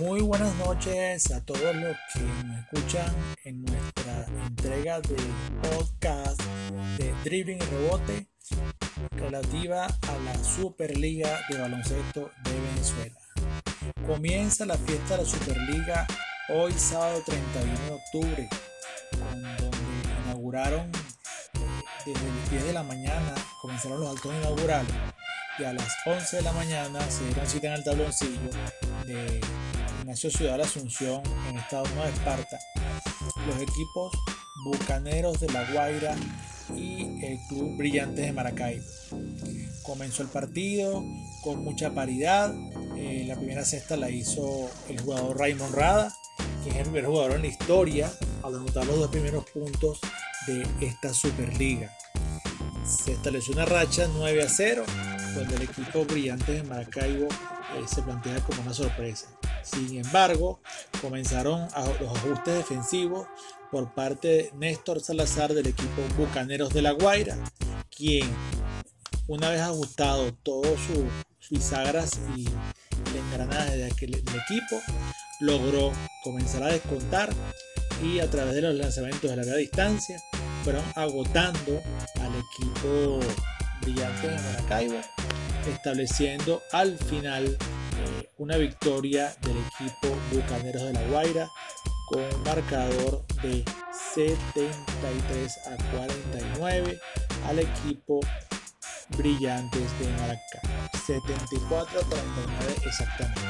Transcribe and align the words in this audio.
Muy 0.00 0.22
buenas 0.22 0.54
noches 0.56 1.30
a 1.30 1.44
todos 1.44 1.76
los 1.76 1.94
que 2.14 2.20
me 2.46 2.60
escuchan 2.60 3.14
en 3.44 3.62
nuestra 3.62 4.24
entrega 4.46 4.98
de 5.02 5.16
podcast 5.60 6.40
de 6.96 7.12
Dribbling 7.22 7.58
y 7.58 7.66
Rebote 7.66 8.26
relativa 9.12 9.84
a 9.84 10.18
la 10.24 10.42
Superliga 10.42 11.40
de 11.50 11.58
Baloncesto 11.58 12.30
de 12.44 12.50
Venezuela. 12.50 13.20
Comienza 14.06 14.64
la 14.64 14.78
fiesta 14.78 15.18
de 15.18 15.22
la 15.22 15.28
Superliga 15.28 16.06
hoy 16.48 16.72
sábado 16.72 17.22
31 17.26 17.78
de 17.84 17.90
octubre, 17.90 18.48
donde 19.12 19.78
inauguraron 20.24 20.90
eh, 20.90 21.60
desde 22.06 22.26
el 22.26 22.50
10 22.50 22.64
de 22.64 22.72
la 22.72 22.82
mañana, 22.82 23.34
comenzaron 23.60 24.00
los 24.00 24.16
actos 24.16 24.32
inaugurales 24.34 24.94
y 25.58 25.64
a 25.64 25.74
las 25.74 25.94
11 26.06 26.36
de 26.36 26.42
la 26.42 26.52
mañana 26.52 27.00
se 27.10 27.22
dieron 27.26 27.46
cita 27.46 27.66
en 27.66 27.72
el 27.74 27.84
tabloncillo 27.84 28.50
de 29.04 29.40
Ignacio 30.10 30.30
Ciudad 30.32 30.52
de 30.52 30.58
la 30.58 30.64
Asunción 30.64 31.22
en 31.48 31.56
Estado 31.56 31.84
Nuevo 31.94 32.02
de 32.02 32.10
Esparta, 32.10 32.58
los 33.46 33.62
equipos 33.62 34.12
Bucaneros 34.64 35.38
de 35.38 35.46
La 35.52 35.64
Guaira 35.70 36.16
y 36.74 37.24
el 37.24 37.38
Club 37.48 37.76
Brillantes 37.76 38.26
de 38.26 38.32
Maracaibo. 38.32 38.84
Comenzó 39.84 40.24
el 40.24 40.28
partido 40.28 41.04
con 41.44 41.62
mucha 41.62 41.94
paridad. 41.94 42.52
Eh, 42.96 43.22
la 43.28 43.36
primera 43.36 43.64
cesta 43.64 43.96
la 43.96 44.10
hizo 44.10 44.68
el 44.88 45.00
jugador 45.00 45.38
Raymond 45.38 45.76
Rada, 45.76 46.12
que 46.64 46.70
es 46.70 46.76
el 46.78 46.82
primer 46.82 47.04
jugador 47.04 47.36
en 47.36 47.42
la 47.42 47.46
historia 47.48 48.10
al 48.42 48.56
anotar 48.56 48.86
los 48.86 48.98
dos 48.98 49.10
primeros 49.12 49.44
puntos 49.50 50.00
de 50.48 50.66
esta 50.80 51.14
Superliga. 51.14 51.96
Se 52.84 53.12
estableció 53.12 53.54
una 53.54 53.64
racha 53.64 54.08
9 54.12 54.42
a 54.42 54.48
0, 54.48 54.84
donde 55.36 55.54
el 55.54 55.62
equipo 55.62 56.04
Brillantes 56.04 56.48
de 56.48 56.64
Maracaibo 56.64 57.26
eh, 57.26 57.84
se 57.86 58.02
plantea 58.02 58.40
como 58.40 58.62
una 58.62 58.74
sorpresa. 58.74 59.28
Sin 59.62 59.98
embargo, 59.98 60.60
comenzaron 61.00 61.68
los 62.00 62.18
ajustes 62.18 62.54
defensivos 62.54 63.26
por 63.70 63.94
parte 63.94 64.28
de 64.28 64.52
Néstor 64.54 65.00
Salazar 65.00 65.54
del 65.54 65.68
equipo 65.68 66.02
Bucaneros 66.16 66.72
de 66.72 66.82
La 66.82 66.92
Guaira, 66.92 67.36
quien 67.96 68.28
una 69.28 69.50
vez 69.50 69.60
ajustado 69.60 70.32
todos 70.42 70.78
sus 70.80 71.04
bisagras 71.50 72.18
y 72.36 72.46
el 72.46 73.48
de 73.48 73.86
aquel, 73.86 74.10
del 74.10 74.20
equipo, 74.20 74.80
logró 75.40 75.92
comenzar 76.24 76.62
a 76.64 76.72
descontar 76.72 77.30
y 78.02 78.20
a 78.20 78.30
través 78.30 78.54
de 78.54 78.62
los 78.62 78.74
lanzamientos 78.74 79.30
de 79.30 79.36
larga 79.36 79.56
distancia 79.56 80.20
fueron 80.64 80.84
agotando 80.94 81.80
al 82.20 82.32
equipo 82.34 83.20
brillante 83.82 84.28
de 84.28 84.36
Maracaibo, 84.36 85.00
estableciendo 85.68 86.62
al 86.72 86.98
final 86.98 87.56
una 88.40 88.56
victoria 88.56 89.34
del 89.42 89.58
equipo 89.58 90.08
Bucaneros 90.32 90.84
de 90.84 90.92
La 90.94 91.06
Guaira 91.08 91.50
con 92.08 92.22
un 92.22 92.42
marcador 92.42 93.22
de 93.42 93.62
73 94.14 95.58
a 95.66 95.76
49 95.92 96.98
al 97.46 97.58
equipo 97.58 98.20
Brillantes 99.18 99.82
de 99.98 100.08
Maracaibo. 100.12 100.88
74 101.06 102.00
a 102.00 102.04
49 102.04 102.74
exactamente. 102.86 103.40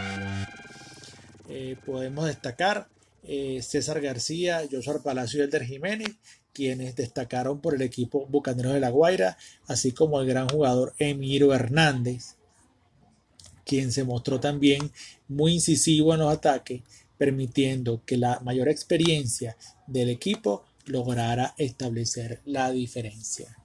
Eh, 1.48 1.76
podemos 1.86 2.26
destacar 2.26 2.88
eh, 3.22 3.62
César 3.62 4.00
García, 4.00 4.62
Joshua 4.68 5.04
Palacio 5.04 5.38
y 5.38 5.42
Elder 5.44 5.62
Jiménez, 5.62 6.16
quienes 6.52 6.96
destacaron 6.96 7.60
por 7.60 7.76
el 7.76 7.82
equipo 7.82 8.26
Bucaneros 8.26 8.74
de 8.74 8.80
La 8.80 8.90
Guaira, 8.90 9.38
así 9.68 9.92
como 9.92 10.20
el 10.20 10.26
gran 10.26 10.48
jugador 10.48 10.94
Emiro 10.98 11.54
Hernández, 11.54 12.39
quien 13.70 13.92
se 13.92 14.02
mostró 14.02 14.40
también 14.40 14.90
muy 15.28 15.54
incisivo 15.54 16.12
en 16.12 16.18
los 16.18 16.32
ataques, 16.32 16.82
permitiendo 17.16 18.02
que 18.04 18.16
la 18.16 18.40
mayor 18.40 18.68
experiencia 18.68 19.56
del 19.86 20.08
equipo 20.08 20.64
lograra 20.86 21.54
establecer 21.56 22.40
la 22.46 22.72
diferencia. 22.72 23.56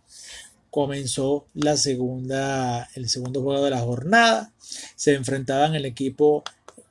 Comenzó 0.69 1.47
la 1.55 1.75
segunda, 1.75 2.87
el 2.93 3.09
segundo 3.09 3.41
juego 3.41 3.63
de 3.63 3.71
la 3.71 3.79
jornada. 3.79 4.53
Se 4.95 5.15
enfrentaban 5.15 5.73
el 5.73 5.85
equipo 5.85 6.43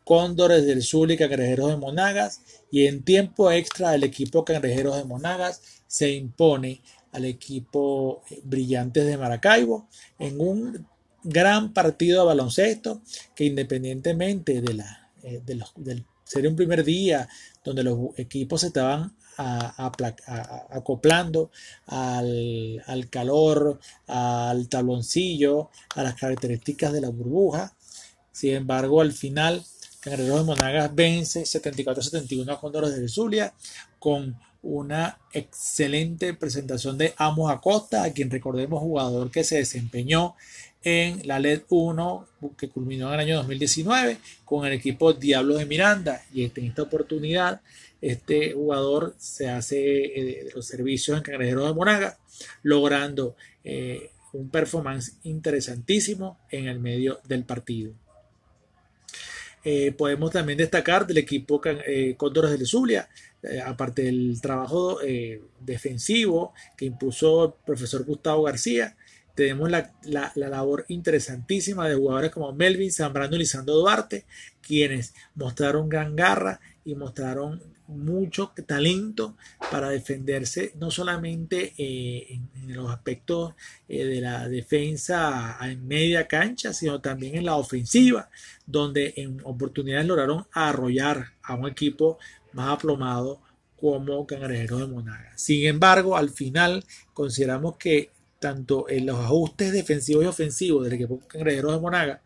Cóndores 0.03 0.67
del 0.67 0.83
y 1.13 1.17
Cangrejeros 1.17 1.71
de 1.71 1.77
Monagas. 1.77 2.41
Y 2.73 2.89
en 2.89 3.05
tiempo 3.05 3.53
extra, 3.53 3.95
el 3.95 4.03
equipo 4.03 4.45
Cangrejeros 4.45 4.97
de 4.97 5.05
Monagas 5.05 5.61
se 5.87 6.11
impone 6.11 6.81
al 7.13 7.27
equipo 7.27 8.25
Brillantes 8.43 9.07
de 9.07 9.17
Maracaibo 9.17 9.87
en 10.19 10.41
un 10.41 10.89
gran 11.25 11.73
partido 11.73 12.21
de 12.21 12.27
baloncesto 12.27 13.01
que 13.35 13.45
independientemente 13.45 14.61
de 14.61 14.75
la, 14.75 15.11
eh, 15.23 15.43
del 15.45 16.05
ser 16.25 16.47
un 16.47 16.57
primer 16.57 16.85
día 16.85 17.29
donde 17.65 17.83
los 17.83 17.99
equipos 18.17 18.61
se 18.61 18.69
estaban 18.69 19.15
acoplando 19.37 21.51
al, 21.87 22.83
al, 22.87 23.11
calor, 23.11 23.81
al 24.07 24.69
tabloncillo, 24.69 25.71
a 25.97 26.05
las 26.05 26.15
características 26.15 26.93
de 26.93 27.01
la 27.01 27.09
burbuja. 27.09 27.75
Sin 28.31 28.55
embargo, 28.55 29.01
al 29.01 29.13
final, 29.13 29.65
Cangrejeros 30.01 30.39
de 30.39 30.45
Monagas 30.45 30.95
vence 30.95 31.43
74-71 31.43 32.53
a 32.53 32.61
Condores 32.61 32.97
de 32.97 33.09
Zulia 33.09 33.55
con 33.99 34.39
una 34.63 35.19
excelente 35.33 36.35
presentación 36.35 36.97
de 36.97 37.15
Amos 37.17 37.51
Acosta, 37.51 38.03
a 38.03 38.13
quien 38.13 38.31
recordemos 38.31 38.81
jugador 38.81 39.31
que 39.31 39.45
se 39.45 39.57
desempeñó 39.57 40.37
en 40.85 41.27
la 41.27 41.39
LED 41.41 41.63
1 41.69 42.29
que 42.57 42.69
culminó 42.69 43.09
en 43.09 43.15
el 43.15 43.21
año 43.21 43.37
2019 43.39 44.19
con 44.45 44.67
el 44.67 44.73
equipo 44.75 45.13
Diablos 45.15 45.59
de 45.59 45.67
Miranda 45.67 46.23
y 46.33 46.45
en 46.45 46.53
esta 46.67 46.83
oportunidad 46.83 47.63
este 48.01 48.53
jugador 48.53 49.15
se 49.19 49.49
hace 49.49 50.05
eh, 50.05 50.49
los 50.55 50.67
servicios 50.67 51.17
en 51.17 51.23
Cangrejeros 51.23 51.67
de 51.67 51.75
Monaga 51.75 52.19
logrando 52.63 53.37
eh, 53.63 54.11
un 54.33 54.51
performance 54.51 55.17
interesantísimo 55.23 56.39
en 56.51 56.67
el 56.67 56.81
medio 56.81 57.21
del 57.25 57.45
partido. 57.45 57.95
Eh, 59.65 59.93
podemos 59.93 60.33
también 60.33 60.59
destacar 60.59 61.07
del 61.07 61.19
equipo 61.19 61.61
eh, 61.65 62.15
Cóndores 62.17 62.59
de 62.59 62.67
Zulia, 62.67 63.09
aparte 63.67 64.03
del 64.03 64.41
trabajo 64.41 64.99
defensivo 65.61 66.55
que 66.79 66.87
impuso 66.87 67.45
el 67.45 67.53
profesor 67.67 68.03
Gustavo 68.05 68.45
García, 68.45 68.97
tenemos 69.35 69.71
la, 69.71 69.93
labor 70.35 70.85
interesantísima 70.89 71.89
de 71.89 71.97
jugadores 71.97 72.31
como 72.31 72.53
Melvin 72.53 72.93
Zambrano 72.93 73.37
y 73.37 73.41
Lisandro 73.41 73.75
Duarte, 73.75 74.25
quienes 74.61 75.15
mostraron 75.35 75.89
gran 75.89 76.15
garra 76.15 76.61
y 76.85 76.95
mostraron 76.95 77.61
mucho 77.87 78.53
talento 78.67 79.37
para 79.71 79.91
defenderse, 79.91 80.73
no 80.81 80.91
solamente 80.91 81.75
eh, 81.77 82.27
en, 82.31 82.75
los 82.75 82.91
aspectos 82.91 83.55
eh, 83.89 84.05
de 84.05 84.21
la 84.21 84.49
defensa 84.49 85.59
en 85.61 85.87
media 85.87 86.27
cancha, 86.27 86.73
sino 86.73 87.01
también 87.01 87.35
en 87.35 87.45
la 87.45 87.57
ofensiva, 87.57 88.31
donde 88.67 89.13
en 89.17 89.41
oportunidades 89.45 90.07
lograron 90.07 90.47
arrollar 90.53 91.33
a 91.43 91.55
un 91.55 91.69
equipo 91.69 92.19
más 92.53 92.71
aplomado 92.71 93.41
como 93.79 94.27
Cangrejeros 94.27 94.81
de 94.81 94.87
Monaga. 94.87 95.33
Sin 95.37 95.67
embargo, 95.67 96.17
al 96.17 96.31
final 96.31 96.85
consideramos 97.13 97.77
que 97.77 98.11
tanto 98.45 98.91
en 98.91 99.07
los 99.07 99.19
ajustes 99.19 99.73
defensivos 99.73 100.23
y 100.23 100.27
ofensivos 100.27 100.85
del 100.85 100.93
equipo 100.93 101.19
Cangrejeros 101.27 101.73
de 101.73 101.81
Monaga 101.81 102.21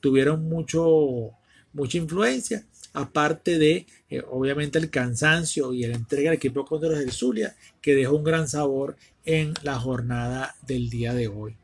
tuvieron 0.00 0.48
mucho, 0.48 1.30
mucha 1.72 1.96
influencia, 1.96 2.64
aparte 2.92 3.56
de 3.56 3.86
eh, 4.08 4.20
obviamente 4.28 4.80
el 4.80 4.90
cansancio 4.90 5.72
y 5.72 5.86
la 5.86 5.94
entrega 5.94 6.30
del 6.30 6.38
equipo 6.38 6.64
contra 6.64 6.98
del 6.98 7.12
Zulia, 7.12 7.54
que 7.80 7.94
dejó 7.94 8.16
un 8.16 8.24
gran 8.24 8.48
sabor 8.48 8.96
en 9.24 9.54
la 9.62 9.78
jornada 9.78 10.56
del 10.66 10.90
día 10.90 11.14
de 11.14 11.28
hoy. 11.28 11.56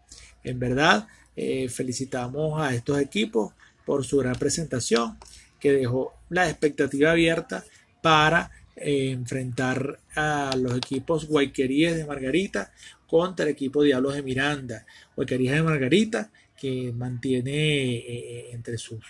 En 0.44 0.60
verdad, 0.60 1.08
eh, 1.34 1.68
felicitamos 1.68 2.60
a 2.60 2.76
estos 2.76 3.00
equipos 3.00 3.54
por 3.84 4.04
su 4.04 4.18
gran 4.18 4.36
presentación, 4.36 5.18
que 5.58 5.72
dejó 5.72 6.12
la 6.28 6.48
expectativa 6.48 7.10
abierta 7.10 7.64
para 8.02 8.52
eh, 8.78 9.10
enfrentar 9.10 10.00
a 10.14 10.54
los 10.54 10.76
equipos 10.76 11.26
Guayqueríes 11.26 11.96
de 11.96 12.04
Margarita 12.04 12.74
contra 13.06 13.46
el 13.46 13.52
equipo 13.52 13.82
Diablos 13.82 14.14
de 14.14 14.22
Miranda. 14.22 14.84
Guayquerías 15.14 15.54
de 15.54 15.62
Margarita 15.62 16.30
que 16.58 16.92
mantiene 16.92 17.52
eh, 17.54 18.04
eh, 18.06 18.50
entre, 18.52 18.76
sus, 18.76 19.02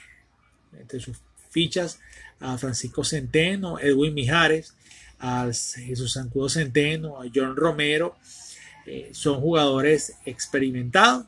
entre 0.79 1.01
sus 1.01 1.19
fichas 1.51 1.99
a 2.39 2.57
Francisco 2.59 3.03
Centeno, 3.03 3.81
Edwin 3.81 4.15
Mijares, 4.15 4.75
a 5.19 5.51
Jesús 5.53 6.13
Sancudo 6.13 6.49
Centeno, 6.49 7.21
a 7.21 7.27
John 7.35 7.57
Romero. 7.57 8.17
son 9.11 9.41
jugadores 9.41 10.15
experimentados 10.27 11.27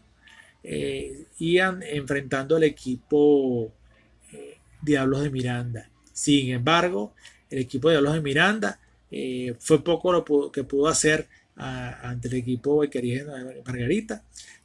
y 1.39 1.59
han, 1.59 1.83
enfrentando 1.83 2.55
al 2.55 2.63
equipo 2.63 3.73
Diablos 4.83 5.23
de 5.23 5.31
Miranda. 5.31 5.91
Sin 6.13 6.51
embargo, 6.51 7.15
el 7.51 7.59
equipo 7.59 7.91
de 7.91 8.01
los 8.01 8.13
de 8.13 8.21
Miranda 8.21 8.79
eh, 9.11 9.55
fue 9.59 9.83
poco 9.83 10.13
lo 10.13 10.51
que 10.53 10.65
pudo 10.65 10.89
hacer 10.89 11.27
ante 11.57 12.29
el 12.29 12.35
equipo 12.35 12.83
de 12.83 13.61
Margarita, 13.67 14.23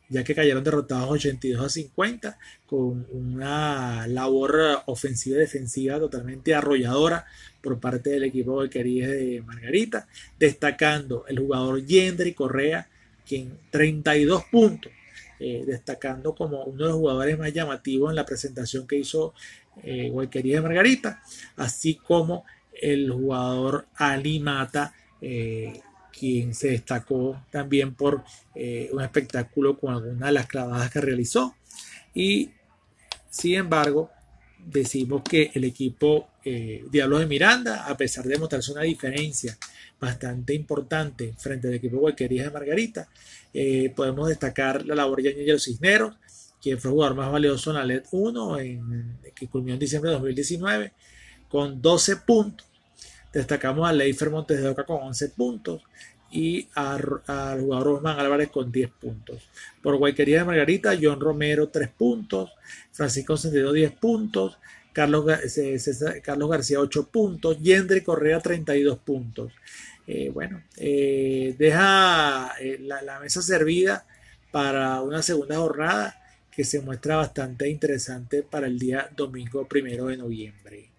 ya 0.10 0.24
que 0.24 0.36
cayeron 0.36 0.64
derrotados 0.64 1.10
82 1.10 1.66
a 1.66 1.70
50 1.70 2.38
con 2.68 3.08
una 3.12 4.06
labor 4.08 4.84
ofensiva 4.86 5.38
y 5.38 5.40
defensiva 5.40 5.98
totalmente 5.98 6.54
arrolladora 6.54 7.26
por 7.62 7.80
parte 7.80 8.12
del 8.12 8.26
equipo 8.26 8.62
de 8.62 8.70
Queríes 8.70 9.10
de 9.10 9.42
Margarita, 9.44 10.08
destacando 10.38 11.26
el 11.28 11.40
jugador 11.40 11.84
Yendry 11.84 12.34
Correa, 12.34 12.88
quien 13.26 13.58
32 13.72 14.44
puntos, 14.52 14.92
eh, 15.40 15.64
destacando 15.66 16.36
como 16.36 16.64
uno 16.64 16.84
de 16.84 16.90
los 16.90 16.98
jugadores 16.98 17.40
más 17.40 17.54
llamativos 17.54 18.12
en 18.12 18.18
la 18.18 18.26
presentación 18.26 18.86
que 18.86 18.98
hizo 18.98 19.34
eh, 19.82 20.12
de 20.12 20.62
Margarita, 20.62 21.24
así 21.56 21.96
como 21.96 22.46
el 22.82 23.12
jugador 23.12 23.88
Ali 23.96 24.40
Mata, 24.40 24.94
eh, 25.22 25.82
quien 26.18 26.54
se 26.54 26.70
destacó 26.70 27.44
también 27.52 27.96
por 27.96 28.24
eh, 28.56 28.90
un 28.92 29.02
espectáculo 29.02 29.78
con 29.78 29.94
algunas 29.94 30.28
de 30.28 30.32
las 30.32 30.48
clavadas 30.48 30.92
que 30.92 31.02
realizó. 31.02 31.56
Y 32.14 32.52
sin 33.30 33.56
embargo, 33.56 34.12
decimos 34.66 35.24
que 35.24 35.52
el 35.54 35.64
equipo 35.64 36.30
eh, 36.46 36.84
Diablos 36.92 37.22
de 37.22 37.26
Miranda, 37.26 37.86
a 37.86 37.98
pesar 37.98 38.26
de 38.26 38.38
mostrarse 38.38 38.72
una 38.72 38.84
diferencia 38.84 39.58
bastante 40.00 40.54
importante 40.54 41.34
frente 41.38 41.68
al 41.68 41.76
equipo 41.76 41.98
Guayquerías 41.98 42.48
de 42.48 42.52
Margarita, 42.52 43.08
podemos 43.96 44.28
destacar 44.28 44.86
la 44.86 44.96
labor 44.96 45.22
de 45.22 45.46
los 45.48 45.64
Cisneros, 45.64 46.16
quien 46.64 46.80
fue 46.80 46.92
el 46.92 46.94
jugador 46.94 47.18
más 47.18 47.32
valioso 47.32 47.72
en 47.72 47.76
la 47.76 47.86
LED 47.86 48.04
1, 48.12 48.60
en, 48.60 49.18
que 49.36 49.48
culminó 49.48 49.74
en 49.74 49.80
diciembre 49.80 50.12
de 50.12 50.16
2019, 50.16 50.94
con 51.54 51.84
12 51.84 52.18
puntos 52.18 52.68
Destacamos 53.34 53.90
a 53.90 53.94
Leifer 53.94 54.30
Montes 54.30 54.62
de 54.62 54.70
Oca 54.70 54.86
con 54.86 55.02
11 55.02 55.30
puntos 55.30 55.82
y 56.32 56.68
al 56.76 57.02
jugador 57.60 57.88
Osman 57.88 58.20
Álvarez 58.20 58.50
con 58.50 58.72
10 58.72 58.92
puntos. 58.92 59.50
Por 59.82 59.98
Guayquería 59.98 60.40
de 60.40 60.46
Margarita, 60.46 60.94
John 61.00 61.20
Romero 61.20 61.70
3 61.70 61.90
puntos, 61.90 62.52
Francisco 62.92 63.36
Sentido 63.36 63.74
10 63.74 63.92
puntos, 63.94 64.58
Carlos, 64.94 65.26
García 65.26 66.80
8 66.80 67.08
puntos, 67.08 67.60
Yendry 67.60 68.02
Correa 68.02 68.40
32 68.40 69.00
puntos. 69.00 69.52
Eh, 70.06 70.30
bueno, 70.30 70.62
eh, 70.78 71.56
deja 71.58 72.54
eh, 72.60 72.78
la, 72.80 73.20
mesa 73.20 73.42
servida 73.42 74.06
para 74.52 75.02
una 75.02 75.24
segunda 75.24 75.58
jornada 75.58 76.22
que 76.52 76.64
se 76.64 76.82
muestra 76.82 77.16
bastante 77.16 77.68
interesante 77.70 78.44
para 78.44 78.68
el 78.68 78.78
día 78.78 79.10
domingo 79.16 79.68
primero 79.68 80.08
de 80.08 80.18
noviembre. 80.18 80.93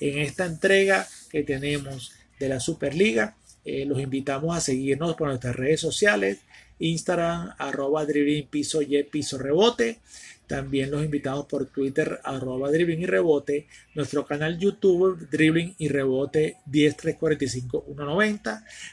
En 0.00 0.18
esta 0.18 0.46
entrega 0.46 1.06
que 1.30 1.42
tenemos 1.42 2.12
de 2.38 2.48
la 2.48 2.60
Superliga. 2.60 3.36
Eh, 3.64 3.84
los 3.84 4.00
invitamos 4.00 4.56
a 4.56 4.60
seguirnos 4.60 5.14
por 5.16 5.28
nuestras 5.28 5.56
redes 5.56 5.80
sociales, 5.80 6.38
Instagram, 6.78 7.54
arroba 7.58 8.06
piso 8.50 8.82
y 8.82 9.02
piso 9.02 9.38
rebote. 9.38 9.98
También 10.46 10.90
los 10.90 11.04
invitamos 11.04 11.44
por 11.44 11.66
Twitter, 11.66 12.20
arroba 12.24 12.70
dribbling 12.70 13.02
y 13.02 13.06
rebote. 13.06 13.66
Nuestro 13.94 14.24
canal 14.24 14.58
YouTube, 14.58 15.28
dribbling 15.30 15.74
y 15.76 15.88
rebote 15.88 16.56
10345 16.64 17.84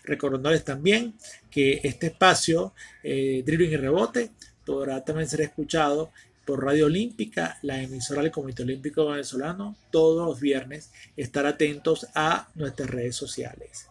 Recordándoles 0.04 0.66
también 0.66 1.14
que 1.50 1.80
este 1.84 2.08
espacio, 2.08 2.74
eh, 3.04 3.44
y 3.48 3.78
rebote, 3.78 4.32
podrá 4.66 5.06
también 5.06 5.30
ser 5.30 5.42
escuchado 5.42 6.12
por 6.46 6.64
Radio 6.64 6.86
Olímpica, 6.86 7.58
la 7.64 7.82
emisora 7.82 8.22
del 8.22 8.32
Comité 8.32 8.64
Olímpico 8.64 9.08
Venezolano, 9.08 9.76
todos 9.92 10.28
los 10.28 10.40
viernes. 10.40 10.92
Estar 11.18 11.46
atentos 11.46 12.08
a 12.14 12.50
nuestras 12.56 12.90
redes 12.90 13.16
sociales. 13.16 13.88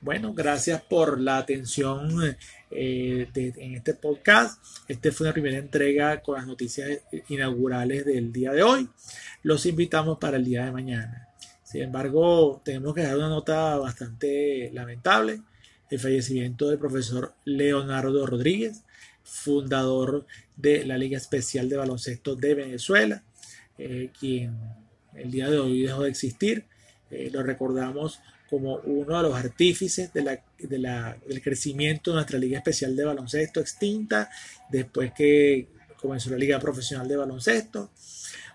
Bueno, 0.00 0.34
gracias 0.34 0.82
por 0.82 1.20
la 1.20 1.38
atención 1.38 2.36
eh, 2.70 3.28
en 3.34 3.74
este 3.74 3.94
podcast. 3.94 4.62
Esta 4.86 5.10
fue 5.10 5.26
una 5.26 5.32
primera 5.32 5.56
entrega 5.56 6.20
con 6.20 6.36
las 6.36 6.46
noticias 6.46 7.00
inaugurales 7.28 8.04
del 8.04 8.32
día 8.32 8.52
de 8.52 8.62
hoy. 8.62 8.88
Los 9.42 9.64
invitamos 9.66 10.18
para 10.18 10.36
el 10.36 10.44
día 10.44 10.66
de 10.66 10.72
mañana. 10.72 11.28
Sin 11.64 11.82
embargo, 11.82 12.60
tenemos 12.64 12.94
que 12.94 13.02
dar 13.02 13.16
una 13.16 13.28
nota 13.28 13.76
bastante 13.78 14.70
lamentable. 14.72 15.40
El 15.90 15.98
fallecimiento 15.98 16.68
del 16.68 16.78
profesor 16.78 17.34
Leonardo 17.44 18.26
Rodríguez, 18.26 18.82
fundador 19.26 20.24
de 20.56 20.86
la 20.86 20.96
Liga 20.96 21.18
Especial 21.18 21.68
de 21.68 21.76
Baloncesto 21.76 22.36
de 22.36 22.54
Venezuela, 22.54 23.22
eh, 23.76 24.10
quien 24.18 24.56
el 25.14 25.30
día 25.30 25.50
de 25.50 25.58
hoy 25.58 25.82
dejó 25.82 26.04
de 26.04 26.10
existir. 26.10 26.64
Eh, 27.10 27.30
lo 27.32 27.42
recordamos 27.42 28.20
como 28.48 28.76
uno 28.76 29.16
de 29.16 29.22
los 29.28 29.36
artífices 29.36 30.12
de 30.12 30.22
la, 30.78 31.16
del 31.26 31.42
crecimiento 31.42 32.10
de 32.10 32.16
nuestra 32.16 32.38
Liga 32.38 32.58
Especial 32.58 32.94
de 32.94 33.04
Baloncesto 33.04 33.60
extinta, 33.60 34.30
después 34.70 35.12
que 35.12 35.68
comenzó 36.00 36.30
la 36.30 36.38
Liga 36.38 36.60
Profesional 36.60 37.08
de 37.08 37.16
Baloncesto. 37.16 37.90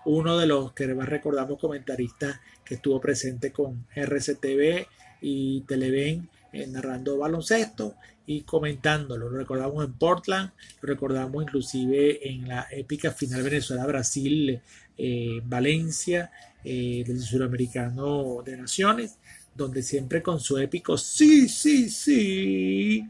Uno 0.06 0.38
de 0.38 0.46
los 0.46 0.72
que 0.72 0.86
más 0.94 1.08
recordamos 1.08 1.60
comentaristas 1.60 2.40
que 2.64 2.76
estuvo 2.76 3.00
presente 3.00 3.52
con 3.52 3.86
RCTV 3.94 4.86
y 5.20 5.60
Televen 5.62 6.28
eh, 6.52 6.66
narrando 6.66 7.16
baloncesto 7.16 7.94
y 8.26 8.42
comentándolo. 8.42 9.28
Lo 9.28 9.38
recordamos 9.38 9.84
en 9.84 9.92
Portland, 9.94 10.50
lo 10.80 10.88
recordamos 10.88 11.42
inclusive 11.42 12.28
en 12.28 12.48
la 12.48 12.66
épica 12.70 13.10
final 13.12 13.42
Venezuela-Brasil, 13.42 14.60
eh, 14.98 15.40
Valencia, 15.44 16.30
eh, 16.64 17.02
del 17.06 17.20
Suramericano 17.20 18.42
de 18.44 18.56
Naciones, 18.56 19.18
donde 19.54 19.82
siempre 19.82 20.22
con 20.22 20.40
su 20.40 20.58
épico 20.58 20.96
sí, 20.96 21.48
sí, 21.48 21.88
sí, 21.90 23.04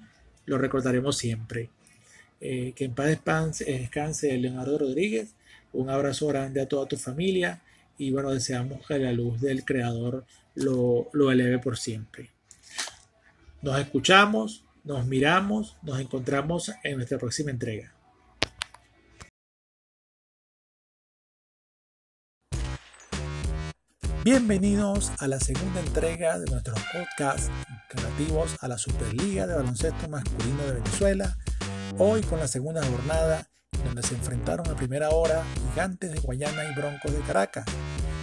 lo 0.47 0.59
recordaremos 0.59 1.17
siempre. 1.17 1.71
que 2.41 2.75
en 2.77 2.95
paz 2.95 3.59
descanse 3.61 4.37
Leonardo 4.37 4.79
Rodríguez. 4.79 5.35
Un 5.73 5.89
abrazo 5.89 6.27
grande 6.27 6.61
a 6.61 6.69
toda 6.69 6.87
tu 6.87 6.97
familia 6.97 7.63
y 7.99 8.11
bueno, 8.11 8.31
deseamos 8.31 8.87
que 8.87 8.99
la 8.99 9.13
luz 9.13 9.41
del 9.41 9.65
Creador 9.65 10.25
lo, 10.57 11.09
lo 11.13 11.31
eleve 11.31 11.59
por 11.59 11.79
siempre. 11.79 12.31
Nos 13.63 13.79
escuchamos, 13.79 14.65
nos 14.85 15.07
miramos, 15.07 15.77
nos 15.83 16.01
encontramos 16.01 16.73
en 16.83 16.97
nuestra 16.97 17.19
próxima 17.19 17.51
entrega. 17.51 17.93
Bienvenidos 24.25 25.11
a 25.19 25.27
la 25.27 25.41
segunda 25.41 25.81
entrega 25.81 26.39
de 26.39 26.49
nuestros 26.49 26.79
podcasts 26.93 27.51
relativos 27.91 28.57
a 28.61 28.69
la 28.69 28.79
Superliga 28.79 29.49
de 29.49 29.55
Baloncesto 29.57 30.09
Masculino 30.09 30.63
de 30.65 30.75
Venezuela. 30.75 31.37
Hoy 31.99 32.23
con 32.23 32.39
la 32.39 32.47
segunda 32.47 32.85
jornada, 32.85 33.49
donde 33.85 34.03
se 34.03 34.15
enfrentaron 34.15 34.69
a 34.71 34.77
primera 34.77 35.11
hora 35.11 35.43
Gigantes 35.71 36.13
de 36.13 36.21
Guayana 36.21 36.65
y 36.65 36.75
Broncos 36.75 37.13
de 37.13 37.21
Caracas. 37.21 37.65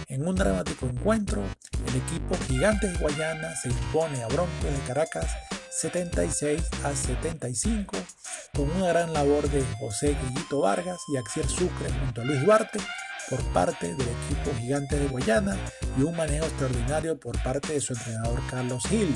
En 0.08 0.26
un 0.26 0.34
dramático 0.34 0.86
encuentro, 0.86 1.42
el 1.86 1.96
equipo 1.96 2.34
Gigantes 2.48 2.94
de 2.94 2.98
Guayana 2.98 3.54
se 3.56 3.68
impone 3.68 4.22
a 4.22 4.28
Broncos 4.28 4.64
de 4.64 4.80
Caracas 4.86 5.26
76 5.70 6.62
a 6.84 6.94
75 6.94 7.96
con 8.54 8.70
una 8.72 8.88
gran 8.88 9.12
labor 9.12 9.48
de 9.48 9.64
José 9.78 10.16
Guillito 10.20 10.60
Vargas 10.60 10.98
y 11.12 11.16
Axier 11.16 11.48
Sucre 11.48 11.90
junto 12.00 12.22
a 12.22 12.24
Luis 12.24 12.44
Duarte 12.44 12.80
por 13.28 13.40
parte 13.52 13.94
del 13.94 14.00
equipo 14.00 14.50
Gigantes 14.58 15.00
de 15.00 15.06
Guayana 15.06 15.56
y 15.96 16.02
un 16.02 16.16
manejo 16.16 16.46
extraordinario 16.46 17.18
por 17.18 17.40
parte 17.42 17.74
de 17.74 17.80
su 17.80 17.92
entrenador 17.92 18.40
Carlos 18.50 18.82
Gil. 18.88 19.14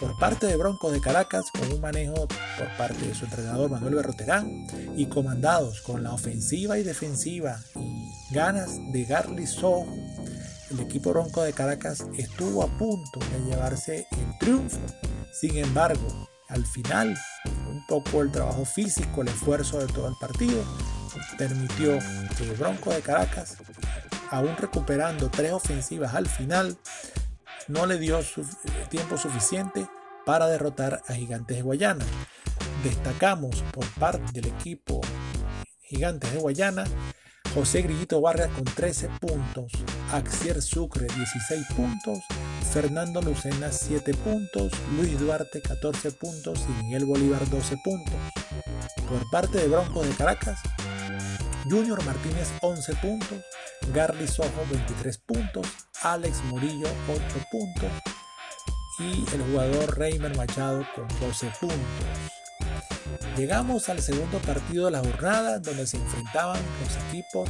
Por 0.00 0.18
parte 0.18 0.46
de 0.46 0.56
Broncos 0.56 0.92
de 0.92 1.00
Caracas, 1.00 1.44
con 1.52 1.70
un 1.70 1.80
manejo 1.80 2.26
por 2.58 2.76
parte 2.78 3.06
de 3.06 3.14
su 3.14 3.26
entrenador 3.26 3.70
Manuel 3.70 3.96
Berroterán 3.96 4.66
y 4.96 5.06
comandados 5.06 5.82
con 5.82 6.02
la 6.02 6.12
ofensiva 6.12 6.78
y 6.78 6.82
defensiva 6.82 7.60
ganas 8.30 8.70
de 8.92 9.04
Garly 9.04 9.46
Soho, 9.46 9.86
el 10.70 10.80
equipo 10.80 11.10
bronco 11.10 11.42
de 11.42 11.52
Caracas 11.52 12.06
estuvo 12.16 12.62
a 12.62 12.78
punto 12.78 13.20
de 13.20 13.50
llevarse 13.50 14.06
el 14.10 14.38
triunfo. 14.38 14.78
Sin 15.32 15.56
embargo, 15.56 16.28
al 16.48 16.66
final, 16.66 17.16
un 17.66 17.86
poco 17.86 18.20
el 18.20 18.30
trabajo 18.30 18.66
físico, 18.66 19.22
el 19.22 19.28
esfuerzo 19.28 19.78
de 19.78 19.90
todo 19.90 20.06
el 20.08 20.14
partido, 20.20 20.62
permitió 21.38 21.98
que 22.36 22.44
el 22.44 22.52
Bronco 22.52 22.90
de 22.92 23.00
Caracas, 23.00 23.56
aún 24.30 24.54
recuperando 24.58 25.30
tres 25.30 25.52
ofensivas 25.52 26.14
al 26.14 26.28
final, 26.28 26.76
no 27.66 27.86
le 27.86 27.98
dio 27.98 28.20
tiempo 28.90 29.16
suficiente 29.16 29.88
para 30.26 30.46
derrotar 30.48 31.02
a 31.08 31.14
Gigantes 31.14 31.56
de 31.56 31.62
Guayana. 31.62 32.04
Destacamos 32.84 33.64
por 33.72 33.86
parte 33.92 34.32
del 34.32 34.48
equipo 34.48 35.00
Gigantes 35.80 36.30
de 36.30 36.40
Guayana 36.40 36.84
José 37.54 37.82
Grillito 37.82 38.20
Vargas 38.22 38.48
con 38.48 38.64
13 38.64 39.10
puntos, 39.20 39.72
Axier 40.10 40.62
Sucre 40.62 41.06
16 41.06 41.66
puntos, 41.76 42.18
Fernando 42.72 43.20
Lucena 43.20 43.70
7 43.70 44.14
puntos, 44.14 44.72
Luis 44.96 45.18
Duarte 45.20 45.60
14 45.60 46.12
puntos 46.12 46.64
y 46.66 46.82
Miguel 46.84 47.04
Bolívar 47.04 47.46
12 47.50 47.76
puntos. 47.84 48.14
Por 49.06 49.30
parte 49.30 49.58
de 49.58 49.68
Broncos 49.68 50.08
de 50.08 50.14
Caracas, 50.14 50.60
Junior 51.68 52.02
Martínez 52.04 52.48
11 52.62 52.94
puntos, 52.94 53.38
Garly 53.92 54.26
Sojo 54.26 54.64
23 54.70 55.18
puntos, 55.18 55.66
Alex 56.02 56.42
Murillo 56.44 56.88
8 57.06 57.22
puntos 57.50 57.90
y 58.98 59.26
el 59.34 59.42
jugador 59.50 59.98
Reimer 59.98 60.34
Machado 60.38 60.86
con 60.94 61.06
12 61.20 61.52
puntos. 61.60 62.41
Llegamos 63.36 63.88
al 63.88 64.02
segundo 64.02 64.38
partido 64.40 64.86
de 64.86 64.90
la 64.90 64.98
jornada 64.98 65.58
donde 65.58 65.86
se 65.86 65.96
enfrentaban 65.96 66.60
los 66.82 66.96
equipos 67.08 67.48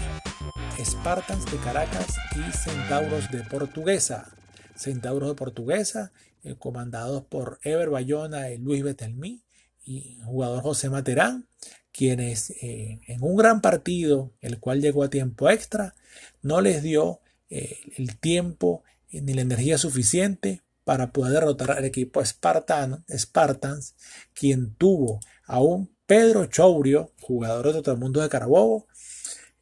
Spartans 0.79 1.45
de 1.51 1.59
Caracas 1.59 2.07
y 2.37 2.57
Centauros 2.57 3.29
de 3.33 3.43
Portuguesa. 3.43 4.33
Centauros 4.77 5.31
de 5.31 5.35
Portuguesa, 5.35 6.13
eh, 6.45 6.55
comandados 6.57 7.25
por 7.25 7.59
Ever 7.65 7.91
Bayona 7.91 8.51
y 8.51 8.59
Luis 8.59 8.85
Betelmí 8.85 9.43
y 9.85 10.21
jugador 10.25 10.63
José 10.63 10.89
Materán, 10.89 11.49
quienes 11.91 12.51
eh, 12.63 13.01
en 13.09 13.23
un 13.23 13.35
gran 13.35 13.61
partido, 13.61 14.31
el 14.41 14.61
cual 14.61 14.81
llegó 14.81 15.03
a 15.03 15.11
tiempo 15.11 15.51
extra, 15.51 15.97
no 16.43 16.61
les 16.61 16.85
dio 16.85 17.21
eh, 17.51 17.77
el 17.97 18.19
tiempo 18.19 18.85
ni 19.11 19.35
la 19.35 19.43
energía 19.43 19.79
suficiente 19.79 20.63
para 20.85 21.13
poder 21.13 21.35
derrotar 21.35 21.73
al 21.73 21.85
equipo 21.85 22.25
Spartan, 22.25 23.05
Spartans, 23.09 23.95
quien 24.33 24.75
tuvo 24.75 25.21
a 25.53 25.61
un 25.61 25.95
Pedro 26.07 26.47
Chourio, 26.47 27.13
jugador 27.21 27.75
de 27.75 27.83
todo 27.83 27.95
el 27.95 28.01
mundo 28.01 28.23
de 28.23 28.31
Carabobo, 28.31 28.87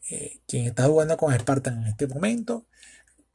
eh, 0.09 0.38
quien 0.47 0.66
está 0.66 0.85
jugando 0.85 1.16
con 1.16 1.37
Spartan 1.37 1.82
en 1.82 1.88
este 1.88 2.06
momento, 2.06 2.64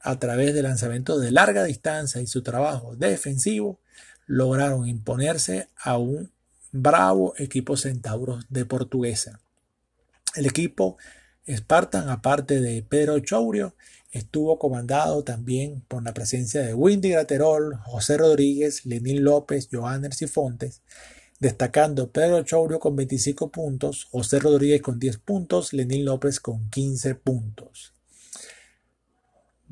a 0.00 0.18
través 0.18 0.54
de 0.54 0.62
lanzamientos 0.62 1.20
de 1.20 1.32
larga 1.32 1.64
distancia 1.64 2.22
y 2.22 2.26
su 2.26 2.42
trabajo 2.42 2.96
defensivo, 2.96 3.78
lograron 4.24 4.88
imponerse 4.88 5.68
a 5.76 5.98
un 5.98 6.32
bravo 6.72 7.34
equipo 7.36 7.76
Centauros 7.76 8.46
de 8.48 8.64
Portuguesa. 8.64 9.38
El 10.34 10.46
equipo 10.46 10.96
Spartan, 11.46 12.08
aparte 12.08 12.62
de 12.62 12.82
Pedro 12.82 13.18
Chourio, 13.18 13.74
estuvo 14.12 14.58
comandado 14.58 15.24
también 15.24 15.82
por 15.88 16.02
la 16.02 16.14
presencia 16.14 16.62
de 16.62 16.72
Windy 16.72 17.10
Graterol, 17.10 17.76
José 17.84 18.16
Rodríguez, 18.16 18.86
Lenín 18.86 19.24
López, 19.24 19.68
Joanners 19.70 20.22
y 20.22 20.26
Fontes, 20.26 20.80
destacando 21.38 22.10
Pedro 22.10 22.42
Chourio 22.42 22.78
con 22.78 22.96
25 22.96 23.50
puntos, 23.50 24.04
José 24.10 24.38
Rodríguez 24.38 24.82
con 24.82 24.98
10 24.98 25.18
puntos, 25.18 25.72
Lenín 25.72 26.04
López 26.04 26.40
con 26.40 26.70
15 26.70 27.14
puntos. 27.16 27.92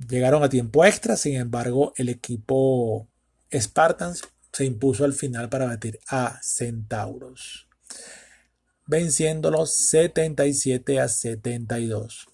Llegaron 0.09 0.43
a 0.43 0.49
tiempo 0.49 0.85
extra, 0.85 1.17
sin 1.17 1.37
embargo, 1.37 1.93
el 1.97 2.09
equipo 2.09 3.09
Spartans 3.53 4.23
se 4.53 4.65
impuso 4.65 5.05
al 5.05 5.13
final 5.13 5.49
para 5.49 5.67
batir 5.67 6.01
a 6.09 6.39
Centauros, 6.43 7.69
venciéndolos 8.87 9.73
77 9.73 11.01
a 11.01 11.09
72. 11.09 12.27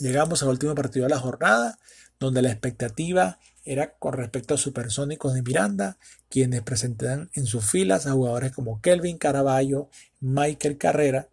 Llegamos 0.00 0.42
al 0.42 0.48
último 0.48 0.74
partido 0.74 1.04
de 1.04 1.10
la 1.10 1.18
jornada, 1.18 1.78
donde 2.18 2.42
la 2.42 2.50
expectativa 2.50 3.38
era 3.64 3.94
con 3.94 4.14
respecto 4.14 4.54
a 4.54 4.58
Supersónicos 4.58 5.34
de 5.34 5.42
Miranda, 5.42 5.98
quienes 6.28 6.62
presentan 6.62 7.30
en 7.34 7.46
sus 7.46 7.70
filas 7.70 8.06
a 8.06 8.12
jugadores 8.12 8.52
como 8.52 8.80
Kelvin 8.80 9.18
Caraballo, 9.18 9.88
Michael 10.20 10.78
Carrera, 10.78 11.28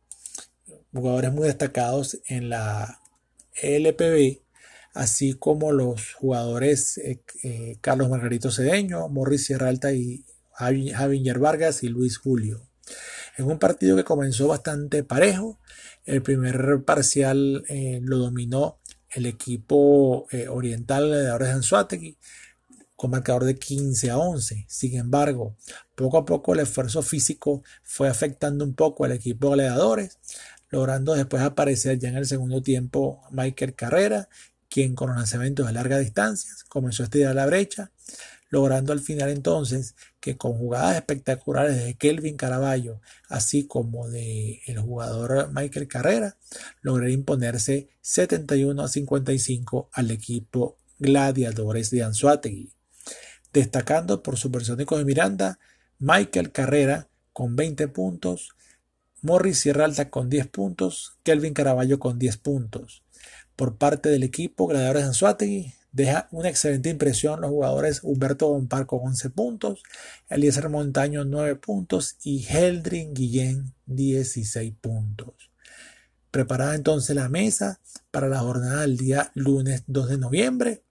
jugadores 0.94 1.32
muy 1.32 1.48
destacados 1.48 2.20
en 2.28 2.50
la 2.50 3.00
LPB, 3.62 4.42
así 4.94 5.34
como 5.34 5.72
los 5.72 6.14
jugadores 6.14 6.98
eh, 6.98 7.22
eh, 7.44 7.78
Carlos 7.82 8.10
Margarito 8.10 8.52
Cedeño, 8.52 9.08
Morris 9.10 9.46
Sierra 9.46 9.70
Alta 9.70 9.94
y 9.94 10.26
Javier 10.52 11.40
Vargas 11.40 11.84
y 11.84 11.90
Luis 11.90 12.18
Julio. 12.18 12.68
En 13.38 13.46
un 13.46 13.60
partido 13.60 13.96
que 13.96 14.04
comenzó 14.04 14.48
bastante 14.48 15.04
parejo, 15.04 15.60
el 16.06 16.24
primer 16.24 16.84
parcial 16.84 17.64
eh, 17.70 18.00
lo 18.02 18.18
dominó 18.18 18.80
el 19.18 19.26
equipo 19.26 20.28
eh, 20.32 20.48
oriental 20.48 21.10
de 21.10 21.30
Ahora 21.30 21.48
de 21.48 21.54
Anzuategui 21.54 22.18
con 22.96 23.10
marcador 23.10 23.46
de 23.46 23.56
15 23.56 24.12
a 24.12 24.18
11. 24.18 24.66
Sin 24.68 24.96
embargo, 24.96 25.56
poco 25.96 26.20
a 26.20 26.26
poco 26.26 26.54
el 26.54 26.60
esfuerzo 26.60 27.02
físico 27.02 27.64
fue 27.84 28.10
afectando 28.10 28.64
un 28.64 28.76
poco 28.76 29.06
al 29.06 29.12
equipo 29.14 29.48
de 29.48 29.50
goleadores, 29.50 30.20
logrando 30.70 31.16
después 31.16 31.42
aparecer 31.42 31.98
ya 31.98 32.10
en 32.10 32.18
el 32.18 32.28
segundo 32.28 32.62
tiempo 32.62 33.24
Michael 33.32 33.74
Carrera, 33.74 34.30
quien 34.70 34.94
con 34.94 35.10
lanzamientos 35.10 35.66
de 35.66 35.74
larga 35.74 35.98
distancia 35.98 36.52
comenzó 36.70 37.02
a 37.02 37.06
estirar 37.06 37.34
la 37.34 37.48
brecha, 37.48 37.92
logrando 38.50 38.94
al 38.94 39.00
final 39.00 39.30
entonces 39.30 39.96
que 40.20 40.38
con 40.38 40.54
jugadas 40.54 40.96
espectaculares 40.96 41.84
de 41.84 41.96
Kelvin 41.96 42.38
Caraballo, 42.38 43.02
así 43.30 43.68
como 43.68 44.10
de 44.10 44.62
el 44.66 44.80
jugador 44.80 45.52
Michael 45.54 45.88
Carrera, 45.88 46.38
logró 46.82 47.10
imponerse 47.10 47.90
71 48.02 48.82
a 48.82 48.88
55 48.88 49.90
al 49.92 50.12
equipo 50.12 50.78
Gladiadores 51.00 51.92
de 51.92 52.04
Anzuategui. 52.04 52.72
Destacando 53.54 54.24
por 54.24 54.38
Supersónicos 54.38 54.98
de 54.98 55.06
Miranda, 55.06 55.60
Michael 56.00 56.52
Carrera 56.52 57.08
con 57.34 57.56
20 57.56 57.88
puntos, 57.90 58.50
Morris 59.22 59.60
Sierra 59.60 59.86
Alta 59.86 60.10
con 60.10 60.30
10 60.30 60.48
puntos, 60.48 61.18
Kelvin 61.24 61.54
Caraballo 61.54 62.00
con 62.00 62.20
10 62.20 62.38
puntos. 62.38 63.04
Por 63.56 63.78
parte 63.78 64.10
del 64.10 64.24
equipo 64.24 64.68
Gladiadores 64.68 65.04
de 65.04 65.08
Anzuategui, 65.08 65.74
Deja 65.92 66.28
una 66.32 66.50
excelente 66.50 66.90
impresión 66.90 67.42
los 67.42 67.50
jugadores 67.50 68.02
Humberto 68.04 68.50
Bompar 68.50 68.86
con 68.86 69.00
11 69.04 69.30
puntos, 69.32 69.84
Eliezer 70.30 70.70
Montaño 70.70 71.24
9 71.26 71.56
puntos 71.56 72.18
y 72.24 72.46
Heldrin 72.48 73.14
Guillén 73.14 73.74
16 73.86 74.74
puntos. 74.80 75.34
Preparada 76.30 76.76
entonces 76.76 77.16
la 77.16 77.30
mesa 77.30 77.80
para 78.12 78.28
la 78.28 78.40
jornada 78.40 78.82
del 78.82 78.98
día 78.98 79.32
lunes 79.34 79.84
2 79.88 80.10
de 80.10 80.18
noviembre, 80.18 80.84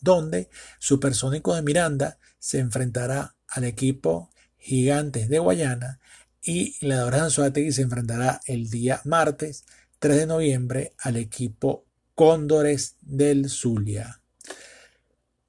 donde 0.00 0.50
Supersónico 0.78 1.54
de 1.54 1.62
Miranda 1.62 2.18
se 2.38 2.58
enfrentará 2.58 3.36
al 3.48 3.64
equipo 3.64 4.30
Gigantes 4.58 5.28
de 5.28 5.38
Guayana 5.38 6.00
y 6.42 6.76
la 6.84 7.04
de 7.04 7.16
Anzuategui 7.18 7.72
se 7.72 7.82
enfrentará 7.82 8.40
el 8.46 8.68
día 8.68 9.00
martes 9.04 9.64
3 10.00 10.18
de 10.18 10.26
noviembre 10.26 10.92
al 10.98 11.16
equipo 11.16 11.84
Cóndores 12.14 12.96
del 13.00 13.48
Zulia. 13.48 14.20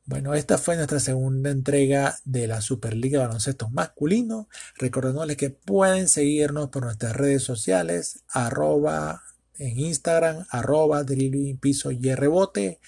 Bueno, 0.05 0.33
esta 0.33 0.57
fue 0.57 0.75
nuestra 0.75 0.99
segunda 0.99 1.49
entrega 1.49 2.19
de 2.25 2.47
la 2.47 2.61
Superliga 2.61 3.19
de 3.19 3.27
Baloncesto 3.27 3.69
Masculino. 3.69 4.49
Recordándoles 4.77 5.37
que 5.37 5.49
pueden 5.49 6.09
seguirnos 6.09 6.69
por 6.69 6.83
nuestras 6.83 7.15
redes 7.15 7.43
sociales, 7.43 8.23
arroba 8.27 9.23
en 9.57 9.79
Instagram, 9.79 10.45
arroba 10.49 11.03
dribbling 11.03 11.57
piso 11.57 11.91
y 11.91 12.13
rebote, 12.15 12.79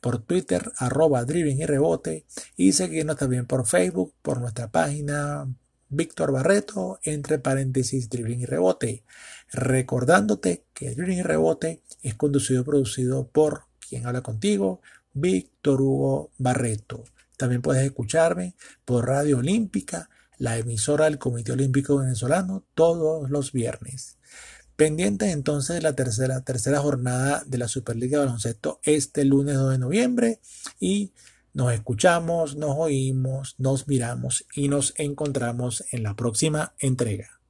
por 0.00 0.18
Twitter, 0.18 0.72
arroba 0.76 1.24
dribbling 1.24 1.60
y 1.60 1.66
rebote, 1.66 2.26
y 2.56 2.72
seguirnos 2.72 3.16
también 3.16 3.46
por 3.46 3.66
Facebook, 3.66 4.14
por 4.22 4.40
nuestra 4.40 4.70
página 4.70 5.46
Víctor 5.88 6.32
Barreto, 6.32 6.98
entre 7.02 7.38
paréntesis, 7.38 8.08
dribbling 8.08 8.40
y 8.40 8.46
rebote. 8.46 9.04
Recordándote 9.52 10.64
que 10.72 10.90
dribbling 10.94 11.18
y 11.18 11.22
rebote 11.22 11.82
es 12.02 12.14
conducido 12.14 12.62
y 12.62 12.64
producido 12.64 13.26
por 13.26 13.64
quien 13.86 14.06
habla 14.06 14.22
contigo, 14.22 14.80
Víctor 15.12 15.82
Hugo 15.82 16.30
Barreto. 16.38 17.04
También 17.36 17.60
puedes 17.60 17.84
escucharme 17.84 18.54
por 18.84 19.06
Radio 19.06 19.38
Olímpica, 19.38 20.08
la 20.38 20.56
emisora 20.56 21.04
del 21.04 21.18
Comité 21.18 21.52
Olímpico 21.52 21.98
Venezolano, 21.98 22.64
todos 22.74 23.28
los 23.30 23.52
viernes. 23.52 24.16
Pendientes 24.76 25.32
entonces 25.32 25.76
de 25.76 25.82
la 25.82 25.94
tercera, 25.94 26.40
tercera 26.40 26.80
jornada 26.80 27.42
de 27.46 27.58
la 27.58 27.68
Superliga 27.68 28.18
de 28.18 28.24
Baloncesto 28.24 28.80
este 28.84 29.24
lunes 29.26 29.56
2 29.56 29.72
de 29.72 29.78
noviembre 29.78 30.40
y 30.80 31.12
nos 31.52 31.74
escuchamos, 31.74 32.56
nos 32.56 32.74
oímos, 32.78 33.54
nos 33.58 33.86
miramos 33.86 34.46
y 34.54 34.68
nos 34.68 34.94
encontramos 34.96 35.84
en 35.92 36.02
la 36.02 36.16
próxima 36.16 36.72
entrega. 36.78 37.41